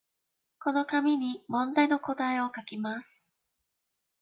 [0.57, 3.27] この紙に問題の答えを書きます。